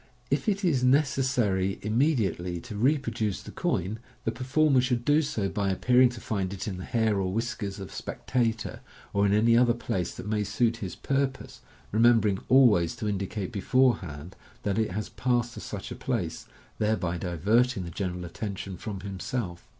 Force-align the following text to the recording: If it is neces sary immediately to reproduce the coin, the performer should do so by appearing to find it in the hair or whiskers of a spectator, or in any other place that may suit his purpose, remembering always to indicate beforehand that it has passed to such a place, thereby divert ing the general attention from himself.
If 0.31 0.49
it 0.49 0.65
is 0.65 0.83
neces 0.83 1.25
sary 1.25 1.77
immediately 1.83 2.59
to 2.61 2.75
reproduce 2.75 3.43
the 3.43 3.51
coin, 3.51 3.99
the 4.23 4.31
performer 4.31 4.81
should 4.81 5.05
do 5.05 5.21
so 5.21 5.47
by 5.47 5.69
appearing 5.69 6.09
to 6.09 6.19
find 6.19 6.51
it 6.55 6.67
in 6.67 6.77
the 6.77 6.85
hair 6.85 7.19
or 7.19 7.31
whiskers 7.31 7.79
of 7.79 7.89
a 7.89 7.93
spectator, 7.93 8.79
or 9.13 9.27
in 9.27 9.31
any 9.35 9.55
other 9.55 9.75
place 9.75 10.11
that 10.15 10.25
may 10.27 10.43
suit 10.43 10.77
his 10.77 10.95
purpose, 10.95 11.61
remembering 11.91 12.39
always 12.49 12.95
to 12.95 13.07
indicate 13.07 13.51
beforehand 13.51 14.35
that 14.63 14.79
it 14.79 14.89
has 14.89 15.07
passed 15.09 15.53
to 15.53 15.59
such 15.59 15.91
a 15.91 15.95
place, 15.95 16.47
thereby 16.79 17.19
divert 17.19 17.77
ing 17.77 17.83
the 17.83 17.91
general 17.91 18.25
attention 18.25 18.77
from 18.77 19.01
himself. 19.01 19.69